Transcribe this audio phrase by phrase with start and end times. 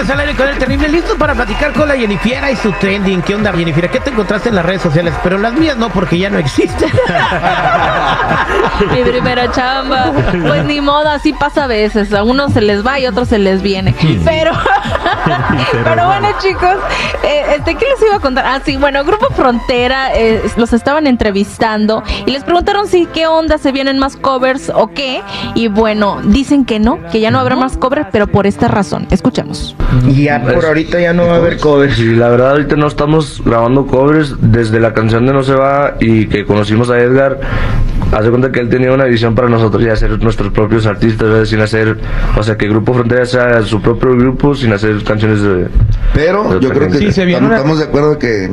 [0.00, 3.20] Regreso al aire con el terrible, listo para platicar con la Jennifiera y su trending.
[3.22, 3.90] ¿Qué onda, Jennifiera?
[3.90, 5.12] ¿Qué te encontraste en las redes sociales?
[5.22, 6.90] Pero las mías no, porque ya no existen.
[8.92, 10.12] Mi primera chamba.
[10.46, 12.14] Pues ni modo, así pasa a veces.
[12.14, 13.94] A unos se les va y a otros se les viene.
[14.24, 14.52] Pero,
[15.84, 16.76] pero bueno, chicos,
[17.22, 18.46] eh, este, ¿qué les iba a contar?
[18.46, 23.58] Ah, sí, bueno, Grupo Frontera eh, los estaban entrevistando y les preguntaron si qué onda,
[23.58, 25.22] se vienen más covers o qué.
[25.54, 29.06] Y bueno, dicen que no, que ya no habrá más covers, pero por esta razón.
[29.10, 29.74] Escuchemos.
[30.06, 31.94] Y ya por ahorita ya no va a haber covers.
[31.96, 35.96] Sí, la verdad ahorita no estamos grabando covers desde la canción de No se va
[36.00, 37.40] y que conocimos a Edgar.
[38.12, 41.44] Hace cuenta que él tenía una visión para nosotros ya ser nuestros propios artistas, ¿verdad?
[41.44, 41.96] sin hacer,
[42.36, 45.68] o sea, que Grupo Frontera sea su propio grupo, sin hacer canciones de...
[46.14, 46.98] Pero de yo creo que gente.
[46.98, 48.50] Sí, se viene estamos, una- estamos de acuerdo que,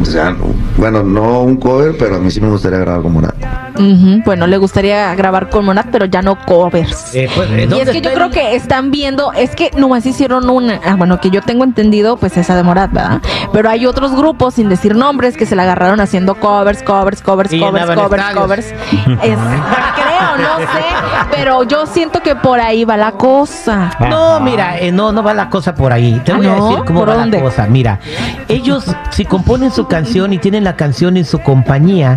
[0.00, 0.34] o sea,
[0.76, 3.32] bueno, no un cover, pero a mí sí me gustaría grabar como una.
[3.78, 7.14] Ujú, Bueno, le gustaría grabar con Monat, pero ya no covers.
[7.14, 10.06] Eh, pues, eh, Y ¿dónde es que yo creo que están viendo, es que nomás
[10.06, 13.20] hicieron una, ah, bueno, que yo tengo entendido, pues esa de Morat, ¿verdad?
[13.52, 17.52] Pero hay otros grupos, sin decir nombres, que se la agarraron haciendo covers, covers, covers,
[17.52, 18.42] Y covers, covers, estadios.
[18.42, 18.66] covers.
[19.22, 19.38] Es-
[20.36, 20.84] no sé,
[21.30, 23.90] pero yo siento que por ahí va la cosa.
[24.08, 26.20] No, mira, eh, no, no va la cosa por ahí.
[26.24, 26.68] Te Ah, voy a ¿no?
[26.68, 27.38] decir cómo ¿Por va dónde?
[27.38, 27.66] la cosa.
[27.66, 27.98] Mira,
[28.48, 32.16] ellos si componen su canción y tienen la canción en su compañía,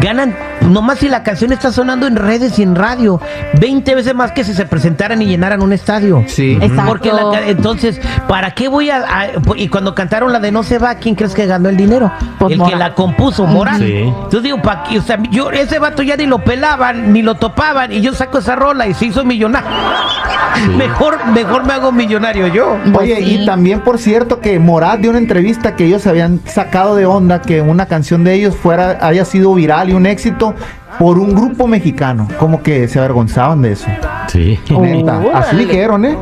[0.00, 3.20] ganan, nomás si la canción está sonando en redes y en radio,
[3.60, 6.24] 20 veces más que si se presentaran y llenaran un estadio.
[6.26, 6.58] Sí.
[6.60, 6.84] Exacto.
[6.86, 9.26] Porque la entonces, ¿para qué voy a, a-
[9.56, 12.10] Y cuando cantaron la de No se va, ¿quién crees que ganó el dinero?
[12.38, 13.78] Pues el que la compuso, Morán.
[13.80, 13.92] Sí.
[14.02, 14.98] Entonces digo, ¿pa' qué?
[14.98, 17.59] O sea, yo, ese vato ya ni lo pelaban, ni lo topaban,
[17.90, 19.68] y yo saco esa rola y se hizo millonario.
[20.76, 22.72] Mejor, mejor me hago millonario yo.
[22.72, 23.38] Oye, Pues sí.
[23.42, 27.40] y también por cierto que Morat dio una entrevista que ellos habían sacado de onda
[27.42, 30.54] que una canción de ellos fuera haya sido viral y un éxito
[30.98, 32.28] por un grupo mexicano.
[32.38, 33.86] Como que se avergonzaban de eso.
[34.28, 34.58] Sí.
[34.70, 35.16] Neta.
[35.34, 35.66] Así Órale.
[35.66, 36.18] dijeron, ¿eh?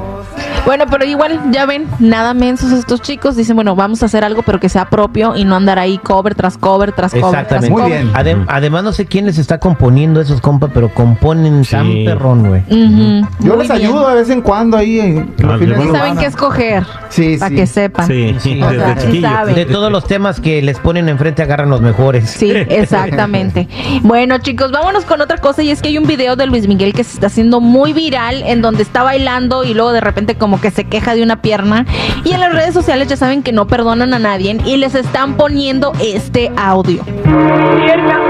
[0.69, 3.37] Bueno, pero igual, ya ven, nada mensos estos chicos.
[3.37, 6.35] Dicen, bueno, vamos a hacer algo, pero que sea propio y no andar ahí cover
[6.35, 7.23] tras cover tras cover.
[7.47, 7.71] tras Exactamente.
[7.71, 8.03] Muy cover.
[8.05, 8.13] bien.
[8.13, 11.71] Adem- además, no sé quién les está componiendo esos compas, pero componen Sí.
[11.71, 12.63] tan perrón, güey.
[12.69, 13.23] Yo muy
[13.57, 13.73] les bien.
[13.73, 15.93] ayudo de vez en cuando ahí en los Ah, fines de bueno.
[15.95, 16.85] Sí saben qué escoger.
[17.09, 17.57] Sí, Para sí.
[17.57, 18.07] que sepan.
[18.07, 18.63] Sí, Sí.
[18.63, 19.55] O desde sea, saben.
[19.55, 22.29] De todos los temas que les ponen enfrente, agarran los mejores.
[22.29, 23.69] Sí, exactamente.
[24.03, 26.93] Bueno, chicos, vámonos con otra cosa y es que hay un video de Luis Miguel
[26.93, 30.58] que se está haciendo muy viral en donde está bailando y luego de repente como
[30.59, 31.87] que se queja de una pierna
[32.25, 35.37] y en las redes sociales ya saben que no perdonan a nadie y les están
[35.37, 37.03] poniendo este audio.
[37.05, 38.21] Pierna.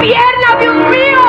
[0.00, 1.27] Pierna, Dios mío.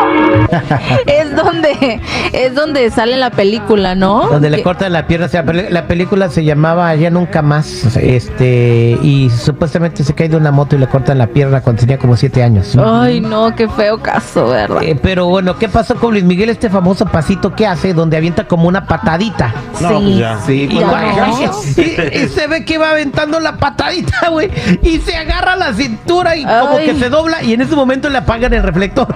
[1.06, 2.00] es donde
[2.34, 4.28] es donde sale la película, ¿no?
[4.30, 5.26] Donde le cortan la pierna.
[5.28, 7.96] O sea, la película se llamaba Ya Nunca Más.
[7.98, 8.98] Este.
[9.02, 12.16] Y supuestamente se cae de una moto y le cortan la pierna cuando tenía como
[12.16, 12.76] siete años.
[12.78, 14.84] Ay, no, qué feo caso, ¿verdad?
[14.84, 16.50] Eh, pero bueno, ¿qué pasó con Luis Miguel?
[16.50, 19.54] Este famoso pasito que hace, donde avienta como una patadita.
[19.82, 20.40] No, pues ya.
[20.46, 24.50] Sí, Y, pues, y- y- y se ve que va aventando la patadita, güey.
[24.82, 27.42] Y se agarra la cintura y como que se dobla.
[27.44, 29.08] Y en ese momento le apagan el reflector.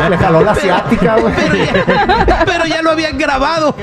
[0.08, 1.34] le, jaló la asiática, güey.
[1.34, 1.54] Pero
[2.26, 3.74] ya, pero ya lo habían grabado.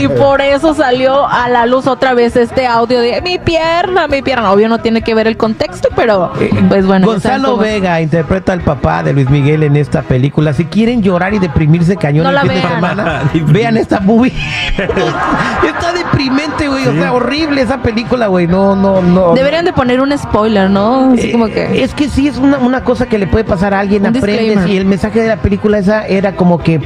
[0.00, 4.22] Y por eso salió a la luz otra vez este audio de mi pierna, mi
[4.22, 4.52] pierna.
[4.52, 6.32] Obvio no tiene que ver el contexto, pero
[6.68, 7.06] pues bueno.
[7.06, 7.56] Gonzalo.
[7.56, 10.52] Vega interpreta al papá de Luis Miguel en esta película.
[10.52, 12.74] Si quieren llorar y deprimirse cañón No el la fin de vean.
[12.74, 14.32] semana, vean esta movie.
[14.78, 16.86] Está deprimente, güey.
[16.86, 18.46] O sea, horrible esa película, güey.
[18.46, 19.34] No, no, no.
[19.34, 21.12] Deberían de poner un spoiler, ¿no?
[21.12, 21.82] Así Eh, como que.
[21.82, 24.38] Es que sí es una, una cosa que le puede pasar a alguien, Un aprendes
[24.40, 24.68] disclaimer.
[24.70, 25.47] y el mensaje de la película
[25.78, 26.80] esa era como que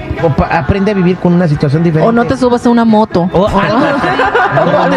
[0.51, 2.09] aprende a vivir con una situación diferente.
[2.09, 3.29] O no te subas a una moto.
[3.33, 4.07] O algo así.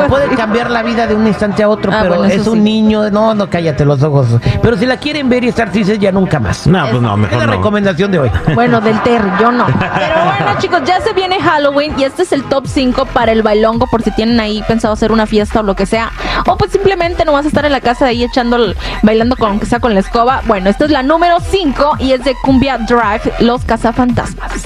[0.09, 2.63] Puede cambiar la vida de un instante a otro, Ah, pero bueno, es un sí.
[2.63, 4.27] niño, no, no cállate los ojos.
[4.61, 6.67] Pero si la quieren ver y estar tristes, ya nunca más.
[6.67, 7.53] No, pues no, es mejor la no.
[7.53, 8.31] recomendación de hoy.
[8.53, 9.65] Bueno, del Terry, yo no.
[9.95, 13.43] Pero bueno, chicos, ya se viene Halloween y este es el top 5 para el
[13.43, 16.11] bailongo por si tienen ahí pensado hacer una fiesta o lo que sea.
[16.47, 18.57] O pues simplemente no vas a estar en la casa ahí echando,
[19.03, 20.41] bailando con que sea con la escoba.
[20.47, 24.65] Bueno, esta es la número 5 y es de Cumbia Drive, Los Cazafantasmas.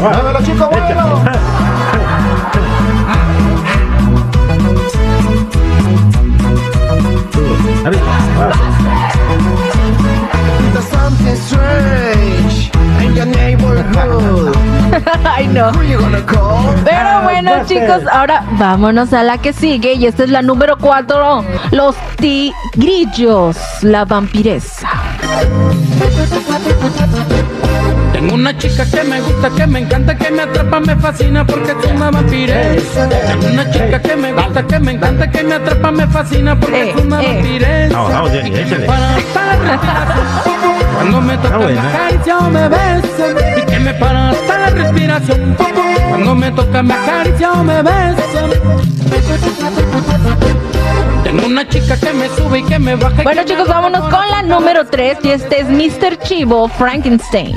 [0.00, 0.38] Arriba.
[0.44, 1.37] Quita
[15.44, 15.70] bueno.
[16.84, 19.94] Pero bueno, chicos, ahora vámonos a la que sigue.
[19.94, 21.44] Y esta es la número 4.
[21.72, 24.88] Los tigrillos, la vampiresa.
[28.12, 31.70] Tengo una chica que me gusta, que me encanta, que me atrapa, me fascina porque
[31.70, 33.08] es una vampiresa.
[33.08, 36.82] Tengo una chica que me gusta, que me encanta, que me atrapa, me fascina porque
[36.82, 37.26] Eh, es una eh.
[37.34, 37.94] vampiresa.
[37.96, 38.86] Vamos, vamos, Jenny, Y que me échale.
[40.98, 41.82] Cuando me toca buena.
[41.82, 43.26] me acaricia o me besa.
[43.56, 45.56] Y que me para hasta la respiración.
[46.08, 48.22] Cuando me toca me acaricia o me besa.
[51.22, 53.22] Tengo una chica que me sube y que me baja.
[53.22, 55.18] Bueno, chicos, vámonos con la número 3.
[55.22, 56.18] Y este es Mr.
[56.18, 57.54] Chivo Frankenstein.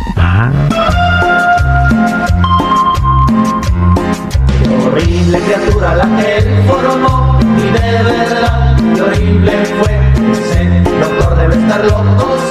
[4.86, 9.92] Horrible criatura la que él formó y de verdad qué horrible fue.
[10.32, 12.38] Ese doctor debe estar loco,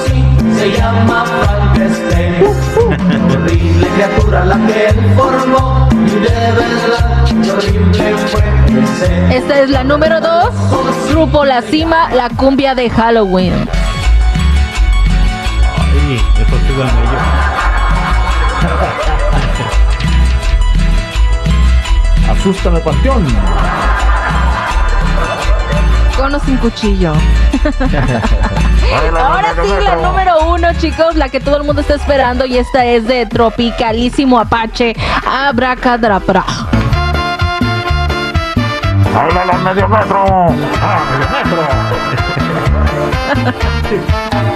[0.61, 2.45] se llama Frankenstein.
[3.31, 9.35] Horrible criatura la que él formó y de verdad horrible fue.
[9.35, 11.09] Esta es la número 2.
[11.09, 13.67] Grupo La Cima, la cumbia de Halloween.
[15.79, 16.81] Ay, bello.
[22.31, 23.25] Asústame, Panteón.
[26.15, 27.13] Con o sin cuchillo.
[28.93, 32.85] Ahora sí, la número uno, chicos, la que todo el mundo está esperando y esta
[32.85, 34.95] es de Tropicalísimo Apache,
[35.25, 36.45] Abracadabra.
[39.13, 39.31] Hoy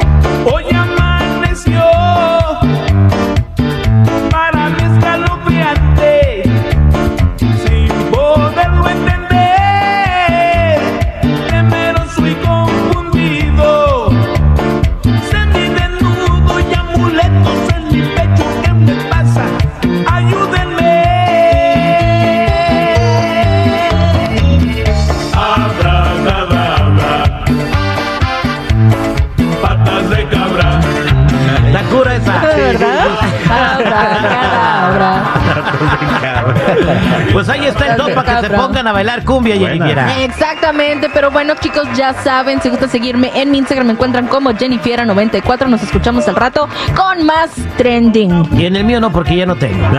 [37.32, 39.86] Pues ahí está el top para que se pongan a bailar cumbia, Jenny Buena.
[39.86, 40.24] Fiera.
[40.24, 44.52] Exactamente, pero bueno chicos, ya saben, si gusta seguirme en mi Instagram me encuentran como
[44.52, 48.48] Jennifiera94, nos escuchamos al rato con más trending.
[48.58, 49.86] Y en el mío no, porque ya no tengo.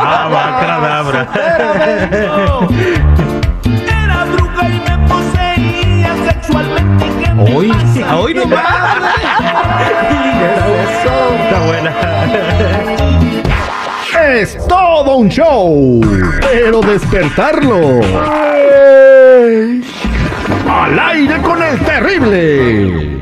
[0.00, 1.28] Ah, va, cadabra.
[4.04, 7.06] Era bruja y me poseía sexualmente.
[7.06, 7.72] ¿y qué me Hoy?
[8.16, 8.62] Hoy no Está
[14.38, 16.00] Es todo un show,
[16.40, 18.00] pero despertarlo.
[20.70, 23.17] Al aire con el terrible.